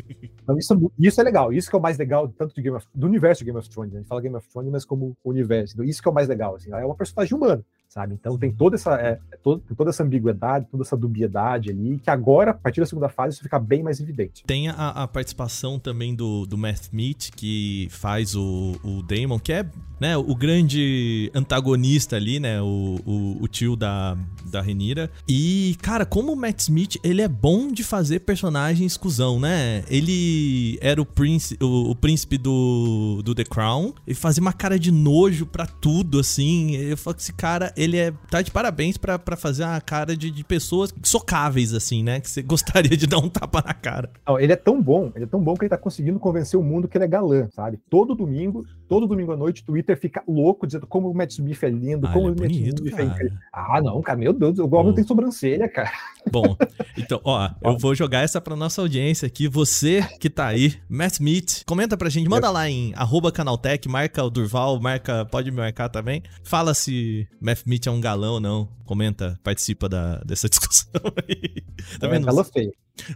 [0.44, 2.78] Então isso, é isso é legal, isso que é o mais legal tanto de Game
[2.78, 4.00] of, do universo de Game of Thrones, né?
[4.00, 5.65] a gente fala Game of Thrones, mas como universo.
[5.66, 6.72] Isso que é o mais legal, assim.
[6.72, 7.64] Ela é uma personagem humana,
[7.96, 8.14] sabe?
[8.14, 12.10] Então tem toda essa, é, é toda, toda essa ambiguidade, toda essa dubiedade ali, que
[12.10, 14.44] agora, a partir da segunda fase, isso fica bem mais evidente.
[14.46, 19.54] Tem a, a participação também do, do Matt Smith, que faz o, o Damon, que
[19.54, 19.66] é
[20.00, 22.62] né, o grande antagonista ali, né?
[22.62, 25.10] O, o, o, tio da, da Renira.
[25.28, 29.84] E, cara, como o Matt Smith, ele é bom de fazer personagens cuzão, né?
[29.90, 34.78] Ele era o príncipe, o, o príncipe do, do The Crown e fazia uma cara
[34.78, 36.76] de nojo pra tudo, assim.
[36.76, 38.14] Eu falo que esse cara, ele é.
[38.30, 42.20] tá de parabéns pra, pra fazer uma cara de, de pessoas socáveis, assim, né?
[42.20, 44.10] Que você gostaria de dar um tapa na cara.
[44.28, 46.64] Não, ele é tão bom, ele é tão bom que ele tá conseguindo convencer o
[46.64, 47.80] mundo que ele é galã, sabe?
[47.90, 51.62] Todo domingo, todo domingo à noite, Twitter Twitter fica louco dizendo como o Matt Smith
[51.64, 53.38] é lindo, ah, como é o Matt Smith é incrível.
[53.54, 54.96] Ah, não, cara, meu Deus, o Goblin oh.
[54.96, 55.92] tem sobrancelha, cara.
[56.32, 56.58] Bom,
[56.98, 59.48] então, ó, eu vou jogar essa pra nossa audiência aqui.
[59.48, 62.94] Você que tá aí, Matt Smith, comenta pra gente, manda lá em
[63.34, 66.24] Canaltech, marca o Durval, marca, pode me marcar também.
[66.44, 68.70] Fala se Matt Smith é um galão ou não.
[68.86, 71.64] Comenta, participa da, dessa discussão aí.
[72.00, 72.30] Tá é, vendo?
[72.30, 72.52] Os,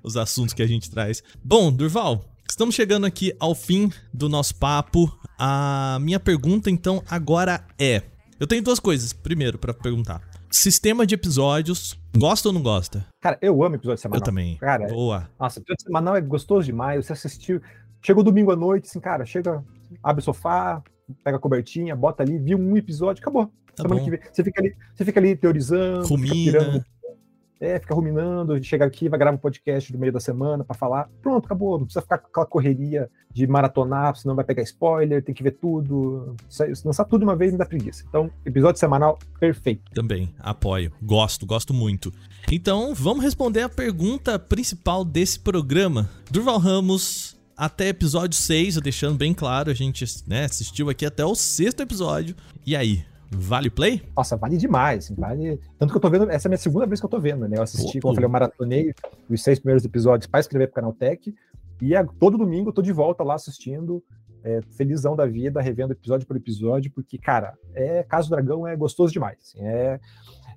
[0.04, 1.24] os assuntos que a gente traz.
[1.43, 5.15] Bom, Durval, Estamos chegando aqui ao fim do nosso papo.
[5.38, 8.02] A minha pergunta, então, agora é:
[8.39, 10.22] eu tenho duas coisas, primeiro, para perguntar.
[10.50, 13.06] Sistema de episódios, gosta ou não gosta?
[13.22, 14.22] Cara, eu amo episódio semanal.
[14.22, 14.58] Eu também.
[14.58, 15.30] Cara, Boa.
[15.39, 17.06] Nossa, episódio semanal é gostoso demais.
[17.06, 17.62] Você assistiu.
[18.02, 19.63] Chegou domingo à noite, assim, cara, chega,
[20.02, 20.82] abre o sofá,
[21.24, 23.48] pega a cobertinha, bota ali, viu um episódio, acabou.
[23.76, 24.06] Tá Semana bom.
[24.06, 24.19] que vem.
[24.32, 26.86] Você fica ali, você fica ali teorizando, Rumina.
[27.60, 31.10] É, fica ruminando, chega aqui, vai gravar um podcast do meio da semana para falar.
[31.22, 31.78] Pronto, acabou.
[31.78, 35.52] Não precisa ficar com aquela correria de maratonar, senão vai pegar spoiler, tem que ver
[35.52, 36.36] tudo.
[36.86, 38.06] Lançar tudo uma vez me dá preguiça.
[38.08, 39.91] Então, episódio semanal, perfeito.
[39.93, 40.91] Também, apoio.
[41.02, 42.13] Gosto, gosto muito.
[42.50, 46.10] Então, vamos responder a pergunta principal desse programa.
[46.32, 51.36] Durval Ramos, até episódio 6, deixando bem claro, a gente né, assistiu aqui até o
[51.36, 52.36] sexto episódio.
[52.65, 54.02] E aí, Vale play?
[54.15, 55.06] Nossa, vale demais.
[55.06, 55.60] Assim, vale...
[55.78, 57.48] Tanto que eu tô vendo, essa é a minha segunda vez que eu tô vendo,
[57.48, 57.58] né?
[57.58, 58.94] Eu assisti, como eu falei, eu maratonei
[59.30, 61.34] os seis primeiros episódios para escrever pro Canal Tech.
[61.82, 64.04] E a, todo domingo eu tô de volta lá assistindo,
[64.44, 69.13] é, felizão da vida, revendo episódio por episódio, porque, cara, é Caso Dragão é gostoso
[69.13, 69.38] demais.
[69.42, 70.00] Assim, é,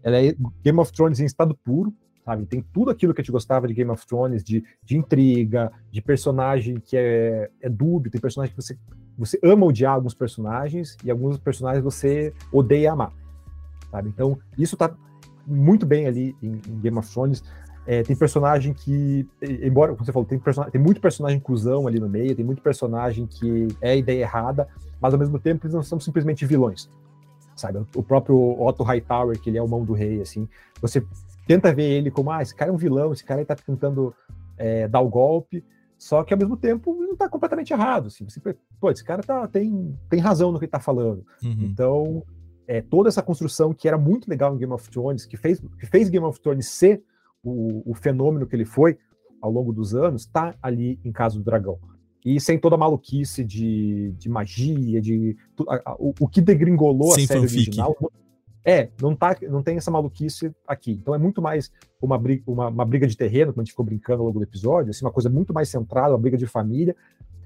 [0.03, 1.93] ela é Game of Thrones em estado puro.
[2.25, 2.47] Sabe?
[2.47, 6.01] Tem tudo aquilo que a gente gostava de Game of Thrones, de, de intriga, de
[6.01, 8.79] personagem que é, é dúbio, tem personagem que você,
[9.19, 13.13] você ama odiar alguns personagens e alguns personagens você odeia amar,
[13.91, 14.09] sabe?
[14.09, 14.95] Então, isso tá
[15.47, 17.43] muito bem ali em, em Game of Thrones.
[17.85, 22.09] É, tem personagem que, embora, como você falou, tem, tem muito personagem cuzão ali no
[22.09, 24.69] meio, tem muito personagem que é ideia errada,
[25.01, 26.89] mas ao mesmo tempo eles não são simplesmente vilões,
[27.57, 27.85] sabe?
[27.97, 30.49] O próprio Otto Hightower, que ele é o mão do rei, assim,
[30.81, 31.05] você
[31.47, 34.15] tenta ver ele como, ah, esse cara é um vilão, esse cara aí tá tentando
[34.57, 35.65] é, dar o golpe,
[35.99, 38.41] só que ao mesmo tempo não tá completamente errado, assim, você,
[38.81, 41.25] pô, esse cara tá, tem, tem razão no que ele tá falando.
[41.43, 41.57] Uhum.
[41.61, 42.23] Então,
[42.67, 45.87] é, toda essa construção que era muito legal em Game of Thrones, que fez, que
[45.87, 47.03] fez Game of Thrones ser
[47.43, 48.99] o, o fenômeno que ele foi
[49.41, 51.79] ao longo dos anos, tá ali em Casa do Dragão.
[52.25, 55.37] E sem toda a maluquice de, de magia, de
[55.69, 57.61] a, a, o, o, que degringolou sem a série fanfic.
[57.61, 57.97] original.
[58.65, 60.93] É, não, tá, não tem essa maluquice aqui.
[60.93, 63.85] Então é muito mais uma briga, uma, uma briga de terreno, como a gente ficou
[63.85, 66.95] brincando ao longo do episódio, assim, uma coisa muito mais centrada, uma briga de família,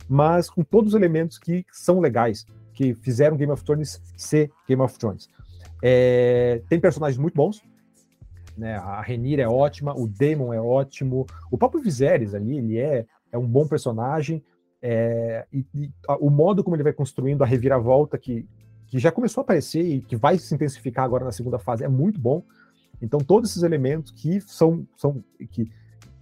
[0.09, 4.83] mas com todos os elementos que são legais, que fizeram Game of Thrones ser Game
[4.83, 5.29] of Thrones.
[5.83, 7.63] É, tem personagens muito bons,
[8.57, 8.77] né?
[8.77, 13.39] A Renira é ótima, o Daemon é ótimo, o próprio Viserys ali, ele é, é
[13.39, 14.43] um bom personagem,
[14.81, 18.47] é, e, e a, o modo como ele vai construindo a reviravolta que,
[18.89, 21.89] que já começou a aparecer e que vai se intensificar agora na segunda fase é
[21.89, 22.43] muito bom.
[23.01, 25.71] Então todos esses elementos que são, são que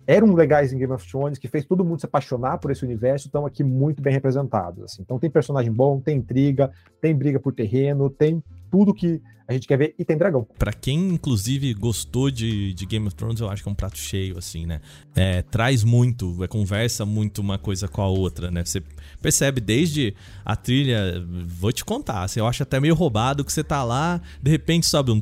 [0.06, 3.28] eram legais em Game of Thrones, que fez todo mundo se apaixonar por esse universo,
[3.28, 4.84] estão aqui muito bem representados.
[4.84, 5.02] Assim.
[5.02, 9.68] Então tem personagem bom, tem intriga, tem briga por terreno, tem tudo que a gente
[9.68, 10.46] quer ver e tem dragão.
[10.58, 13.98] Para quem, inclusive, gostou de, de, Game of Thrones, eu acho que é um prato
[13.98, 14.80] cheio, assim, né?
[15.14, 18.64] É, traz muito, é, conversa muito uma coisa com a outra, né?
[18.64, 18.82] Você
[19.20, 20.14] percebe desde
[20.44, 24.20] a trilha, vou te contar, assim, eu acho até meio roubado que você tá lá,
[24.42, 25.20] de repente sobe um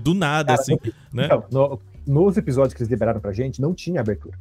[0.00, 0.76] do nada, Cara, assim,
[1.12, 1.26] né?
[1.26, 4.38] Então, no, nos episódios que eles liberaram pra gente, não tinha abertura.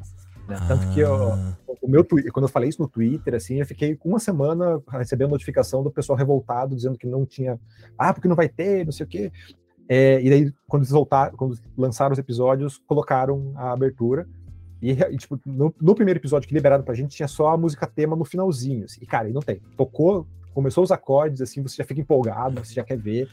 [0.48, 0.58] Né?
[0.68, 1.58] Tanto que eu, ah.
[1.82, 5.84] o meu quando eu falei isso no Twitter, assim, eu fiquei uma semana recebendo notificação
[5.84, 7.60] do pessoal revoltado dizendo que não tinha,
[7.98, 9.32] ah, porque não vai ter, não sei o quê.
[9.88, 14.28] É, e daí, quando eles voltaram, quando lançaram os episódios, colocaram a abertura.
[14.82, 17.88] E, e tipo, no, no, primeiro episódio que liberaram pra gente, tinha só a música
[17.88, 18.86] tema no finalzinho.
[18.86, 19.62] Assim, e, cara, e não tem.
[19.78, 23.30] Tocou, começou os acordes, assim, você já fica empolgado, você já quer ver.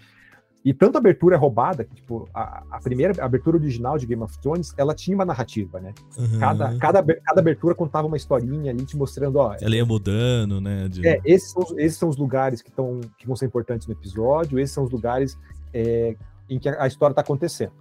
[0.62, 4.22] E tanto a abertura é roubada, que, tipo, a, a, primeira abertura original de Game
[4.22, 5.94] of Thrones, ela tinha uma narrativa, né?
[6.18, 6.38] Uhum.
[6.38, 9.56] Cada, cada, cada abertura contava uma historinha ali, te mostrando, ó...
[9.58, 10.86] Ela ia mudando, né?
[10.88, 11.06] De...
[11.06, 14.58] É, esses são, esses são os lugares que, tão, que vão ser importantes no episódio,
[14.58, 15.38] esses são os lugares
[15.72, 16.14] é,
[16.48, 17.72] em que a, a história tá acontecendo.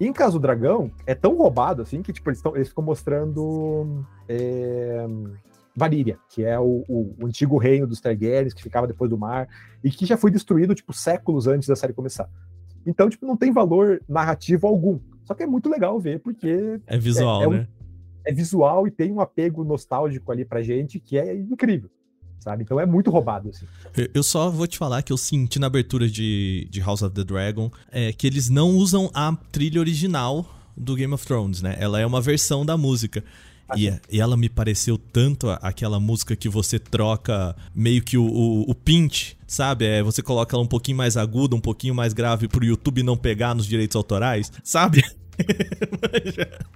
[0.00, 2.84] E em Caso do Dragão, é tão roubado, assim, que, tipo, eles, tão, eles ficam
[2.84, 4.02] mostrando...
[4.26, 5.06] É,
[5.78, 9.48] Valíria, que é o, o, o, antigo reino dos Targaryens, que ficava depois do mar,
[9.82, 12.28] e que já foi destruído, tipo, séculos antes da série começar.
[12.84, 14.98] Então, tipo, não tem valor narrativo algum.
[15.24, 16.80] Só que é muito legal ver, porque...
[16.86, 17.68] É visual, é, é um, né?
[18.26, 21.90] É visual e tem um apego nostálgico ali pra gente que é incrível.
[22.40, 22.62] Sabe?
[22.62, 23.66] Então é muito roubado, assim.
[24.14, 27.24] Eu só vou te falar que eu senti na abertura de, de House of the
[27.24, 31.76] Dragon é, que eles não usam a trilha original do Game of Thrones, né?
[31.78, 33.24] Ela é uma versão da música.
[33.76, 38.70] E, e, ela me pareceu tanto aquela música que você troca meio que o, o,
[38.70, 39.84] o pinch, sabe?
[39.84, 43.16] É, você coloca ela um pouquinho mais aguda, um pouquinho mais grave pro YouTube não
[43.16, 45.04] pegar nos direitos autorais, sabe?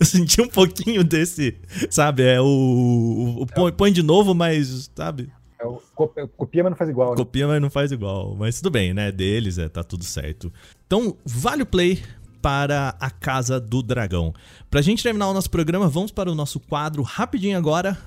[0.00, 1.56] Eu senti um pouquinho desse,
[1.90, 2.22] sabe?
[2.22, 2.44] É o.
[2.44, 5.30] o, o põe, põe, de novo, mas, sabe?
[5.60, 7.10] É o, copia, mas não faz igual.
[7.10, 7.16] Né?
[7.16, 8.34] Copia, mas não faz igual.
[8.36, 9.12] Mas tudo bem, né?
[9.12, 10.50] Deles, é, tá tudo certo.
[10.86, 12.02] Então, vale o play
[12.40, 14.34] para a Casa do Dragão.
[14.70, 17.98] Pra gente terminar o nosso programa, vamos para o nosso quadro rapidinho agora.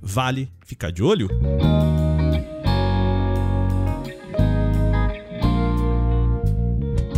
[0.00, 1.28] Vale ficar de olho?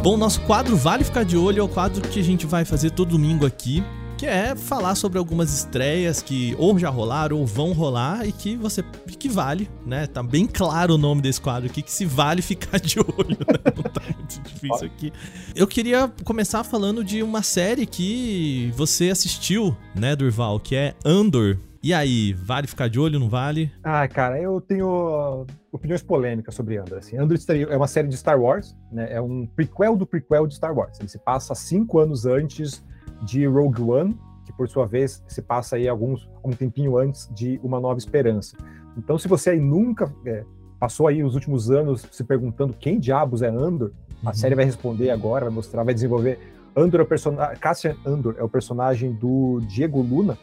[0.02, 2.90] Bom, nosso quadro Vale Ficar de Olho é o quadro que a gente vai fazer
[2.90, 3.82] todo domingo aqui
[4.24, 8.56] que é falar sobre algumas estreias que ou já rolaram ou vão rolar e que
[8.56, 8.82] você
[9.18, 10.06] que vale, né?
[10.06, 13.72] Tá bem claro o nome desse quadro aqui que se vale ficar de olho, né?
[13.76, 15.12] Não tá muito difícil aqui.
[15.54, 21.58] Eu queria começar falando de uma série que você assistiu, né, Durval, que é Andor.
[21.82, 23.70] E aí, vale ficar de olho, não vale?
[23.82, 26.96] Ah, cara, eu tenho opiniões polêmicas sobre Andor.
[26.96, 27.18] Assim.
[27.18, 27.36] Andor
[27.68, 29.06] é uma série de Star Wars, né?
[29.12, 30.98] É um prequel do prequel de Star Wars.
[30.98, 32.82] Ele se passa cinco anos antes
[33.24, 37.58] de Rogue One, que por sua vez se passa aí alguns um tempinho antes de
[37.62, 38.56] Uma Nova Esperança.
[38.96, 40.44] Então, se você aí nunca é,
[40.78, 44.28] passou aí os últimos anos se perguntando quem diabos é Andor, uhum.
[44.28, 46.38] a série vai responder agora, vai mostrar, vai desenvolver.
[46.76, 50.36] Andor é o personagem, Cassian Andor é o personagem do Diego Luna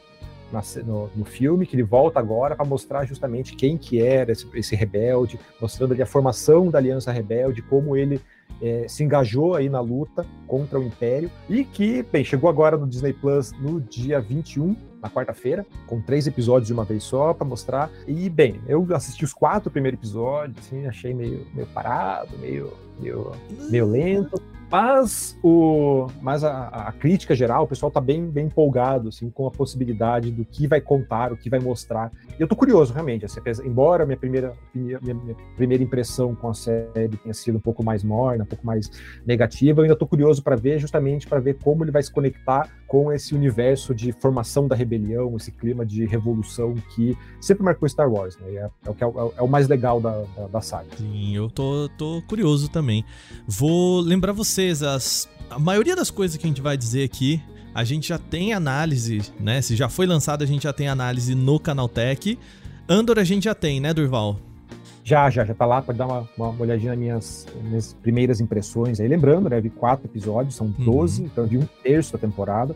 [0.51, 4.47] na, no, no, filme, que ele volta agora para mostrar justamente quem que era esse,
[4.53, 8.19] esse rebelde, mostrando ali a formação da Aliança Rebelde, como ele
[8.62, 12.88] é, se engajou aí na luta contra o Império e que, bem, chegou agora no
[12.88, 17.45] Disney Plus no dia 21, na quarta-feira, com três episódios de uma vez só para
[17.45, 17.89] mostrar.
[18.08, 23.32] E, bem, eu assisti os quatro primeiros episódios, assim, achei meio, meio parado, meio, meio,
[23.69, 24.41] meio lento.
[24.71, 29.45] Mas, o, mas a, a, crítica geral, o pessoal está bem, bem empolgado assim, com
[29.45, 32.10] a possibilidade do que vai contar, o que vai mostrar.
[32.39, 33.25] Eu estou curioso, realmente.
[33.25, 37.84] Assim, embora minha primeira, minha, minha, primeira impressão com a série tenha sido um pouco
[37.84, 38.89] mais morna, um pouco mais
[39.25, 42.69] negativa, eu ainda estou curioso para ver, justamente para ver como ele vai se conectar
[42.88, 48.10] com esse universo de formação da rebelião, esse clima de revolução que sempre marcou Star
[48.10, 48.38] Wars.
[48.38, 48.55] Né?
[48.55, 50.88] É, é, o que é, é, é, o mais legal da, da, da saga.
[50.97, 53.03] Sim, eu tô, tô curioso também.
[53.45, 57.41] Vou lembrar você vocês as, a maioria das coisas que a gente vai dizer aqui.
[57.74, 59.62] A gente já tem análise, né?
[59.62, 62.38] Se já foi lançado, a gente já tem análise no Canaltech.
[62.88, 64.38] Andor a gente já tem, né, Durval?
[65.04, 69.00] Já, já, já tá lá, pode dar uma, uma olhadinha nas minhas, minhas primeiras impressões
[69.00, 69.08] aí.
[69.08, 71.28] Lembrando, né, vi quatro episódios, são 12, uhum.
[71.28, 72.76] então vi um terço da temporada.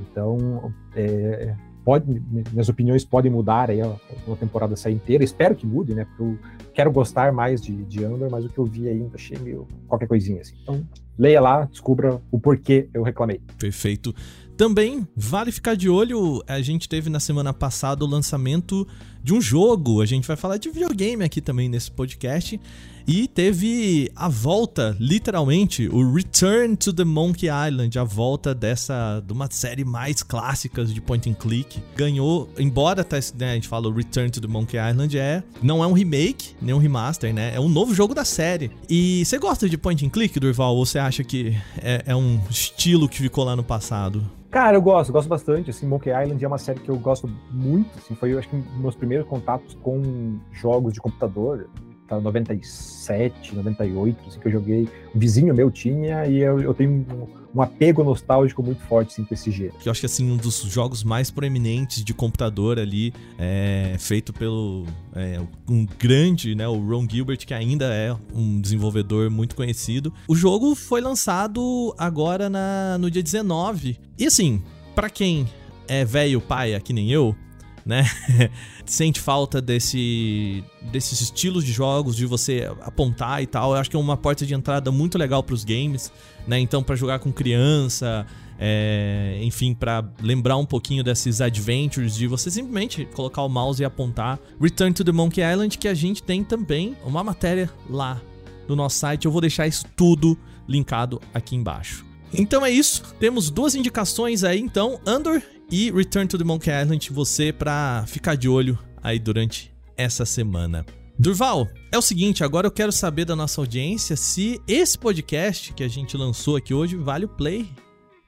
[0.00, 2.20] Então, é, pode,
[2.52, 3.80] minhas opiniões podem mudar aí
[4.26, 5.24] uma temporada sair inteira.
[5.24, 6.04] Espero que mude, né?
[6.04, 6.38] Porque eu
[6.74, 10.06] quero gostar mais de, de Andor, mas o que eu vi ainda achei meio qualquer
[10.06, 10.54] coisinha assim.
[10.62, 10.86] Então,
[11.18, 13.40] leia lá, descubra o porquê eu reclamei.
[13.58, 14.14] Perfeito.
[14.56, 18.86] Também vale ficar de olho, a gente teve na semana passada o lançamento
[19.22, 20.00] de um jogo.
[20.00, 22.60] A gente vai falar de videogame aqui também nesse podcast.
[23.06, 29.32] E teve a volta, literalmente, o Return to the Monkey Island, a volta dessa de
[29.32, 31.82] uma série mais clássicas de point and click.
[31.96, 35.82] Ganhou, embora tá, né, a gente fala o Return to the Monkey Island é, não
[35.82, 37.54] é um remake, nem um remaster, né?
[37.54, 38.70] É um novo jogo da série.
[38.88, 42.40] E você gosta de point and click, Durval, ou você acha que é, é um
[42.48, 44.22] estilo que ficou lá no passado?
[44.50, 45.70] Cara, eu gosto, gosto bastante.
[45.70, 47.90] Assim, Monkey Island é uma série que eu gosto muito.
[47.98, 51.68] Assim, foi, eu acho que, meus primeiros contatos com jogos de computador.
[52.10, 54.88] 97, 98, assim, que eu joguei.
[55.14, 57.26] Um vizinho meu tinha e eu, eu tenho um,
[57.58, 59.50] um, apego nostálgico muito forte assim, com esse.
[59.50, 64.32] Que eu acho que assim, um dos jogos mais proeminentes de computador ali, é, feito
[64.32, 64.84] pelo
[65.14, 70.12] é, um grande, né, o Ron Gilbert, que ainda é um desenvolvedor muito conhecido.
[70.28, 73.98] O jogo foi lançado agora na, no dia 19.
[74.18, 74.62] E assim,
[74.94, 75.46] para quem
[75.88, 77.36] é velho pai, que nem eu,
[77.84, 78.04] né?
[78.86, 83.72] Sente falta desse, desses estilos de jogos, de você apontar e tal.
[83.72, 86.12] Eu acho que é uma porta de entrada muito legal para os games,
[86.46, 86.58] né?
[86.58, 88.26] Então, para jogar com criança,
[88.58, 93.84] é, enfim, para lembrar um pouquinho desses adventures, de você simplesmente colocar o mouse e
[93.84, 94.38] apontar.
[94.60, 98.20] Return to the Monkey Island, que a gente tem também uma matéria lá
[98.68, 99.26] no nosso site.
[99.26, 102.06] Eu vou deixar isso tudo linkado aqui embaixo.
[102.32, 103.14] Então é isso.
[103.18, 108.34] Temos duas indicações aí, então, Andor e Return to the Monkey Island, você pra ficar
[108.34, 110.84] de olho aí durante essa semana.
[111.18, 115.82] Durval, é o seguinte, agora eu quero saber da nossa audiência se esse podcast que
[115.82, 117.66] a gente lançou aqui hoje vale o play,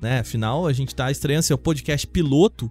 [0.01, 0.21] né?
[0.21, 2.71] Afinal, a gente tá estreando seu podcast piloto.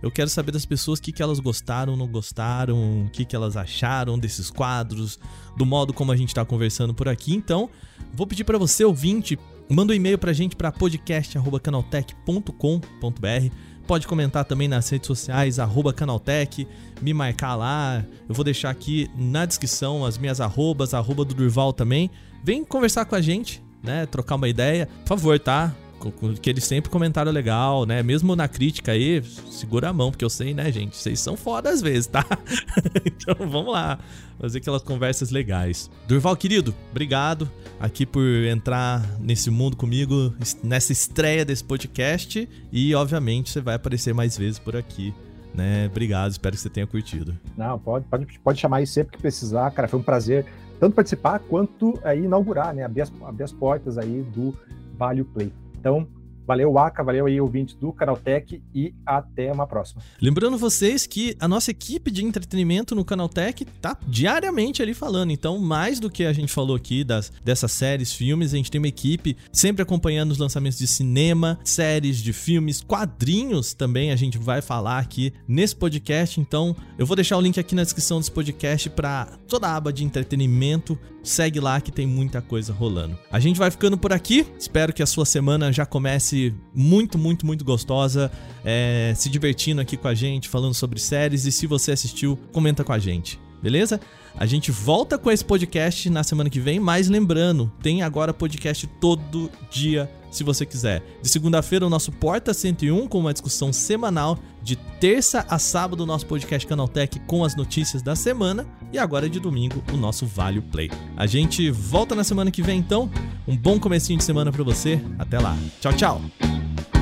[0.00, 3.34] Eu quero saber das pessoas o que, que elas gostaram, não gostaram, o que, que
[3.34, 5.18] elas acharam desses quadros,
[5.56, 7.34] do modo como a gente tá conversando por aqui.
[7.34, 7.68] Então,
[8.12, 9.36] vou pedir para você, ouvinte,
[9.72, 13.56] Manda um e-mail pra gente para podcast@canaltech.com.br.
[13.86, 15.58] Pode comentar também nas redes sociais,
[15.94, 16.66] Canaltech,
[17.00, 18.04] me marcar lá.
[18.28, 22.10] Eu vou deixar aqui na descrição as minhas arrobas, arroba do Durval também.
[22.44, 24.06] Vem conversar com a gente, né?
[24.06, 24.88] Trocar uma ideia.
[25.04, 25.74] Por favor, tá?
[26.10, 28.02] Que eles sempre comentaram legal, né?
[28.02, 30.96] Mesmo na crítica aí, segura a mão, porque eu sei, né, gente?
[30.96, 32.24] Vocês são foda às vezes, tá?
[33.04, 33.98] então vamos lá,
[34.40, 35.90] fazer aquelas conversas legais.
[36.08, 42.48] Durval, querido, obrigado aqui por entrar nesse mundo comigo, nessa estreia desse podcast.
[42.72, 45.14] E, obviamente, você vai aparecer mais vezes por aqui.
[45.54, 45.86] Né?
[45.86, 47.38] Obrigado, espero que você tenha curtido.
[47.56, 49.86] Não, pode, pode, pode chamar aí sempre que precisar, cara.
[49.86, 50.46] Foi um prazer
[50.82, 52.82] tanto participar quanto aí inaugurar, né?
[52.84, 54.52] Abrir as, abrir as portas aí do
[54.98, 55.52] Vale Play.
[55.82, 56.08] Então,
[56.46, 60.02] Valeu, Aka, valeu aí, ouvintes do Canaltech e até uma próxima.
[60.20, 65.30] Lembrando vocês que a nossa equipe de entretenimento no Canaltech tá diariamente ali falando.
[65.30, 68.78] Então, mais do que a gente falou aqui das, dessas séries, filmes, a gente tem
[68.78, 74.38] uma equipe sempre acompanhando os lançamentos de cinema, séries de filmes, quadrinhos também a gente
[74.38, 76.40] vai falar aqui nesse podcast.
[76.40, 79.92] Então, eu vou deixar o link aqui na descrição desse podcast para toda a aba
[79.92, 80.98] de entretenimento.
[81.22, 83.16] Segue lá que tem muita coisa rolando.
[83.30, 84.46] A gente vai ficando por aqui.
[84.58, 86.31] Espero que a sua semana já comece
[86.74, 88.30] muito, muito, muito gostosa,
[88.64, 91.44] é, se divertindo aqui com a gente, falando sobre séries.
[91.46, 93.38] E se você assistiu, comenta com a gente.
[93.62, 94.00] Beleza?
[94.36, 98.86] A gente volta com esse podcast na semana que vem, mas lembrando, tem agora podcast
[99.00, 101.02] todo dia, se você quiser.
[101.22, 104.38] De segunda-feira, o nosso Porta 101 com uma discussão semanal.
[104.62, 108.66] De terça a sábado, o nosso podcast Canaltech com as notícias da semana.
[108.92, 110.90] E agora de domingo, o nosso Vale Play.
[111.16, 113.10] A gente volta na semana que vem, então.
[113.46, 115.00] Um bom comecinho de semana para você.
[115.18, 115.56] Até lá.
[115.80, 117.01] Tchau, tchau.